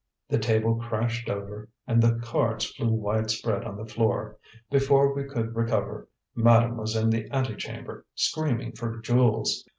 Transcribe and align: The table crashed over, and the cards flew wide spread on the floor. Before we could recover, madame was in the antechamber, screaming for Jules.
The 0.29 0.39
table 0.39 0.77
crashed 0.77 1.29
over, 1.29 1.69
and 1.85 2.01
the 2.01 2.17
cards 2.23 2.65
flew 2.65 2.89
wide 2.91 3.29
spread 3.29 3.63
on 3.65 3.77
the 3.77 3.85
floor. 3.85 4.39
Before 4.71 5.13
we 5.13 5.25
could 5.25 5.55
recover, 5.55 6.07
madame 6.33 6.77
was 6.77 6.95
in 6.95 7.11
the 7.11 7.31
antechamber, 7.31 8.07
screaming 8.15 8.71
for 8.71 8.97
Jules. 8.97 9.69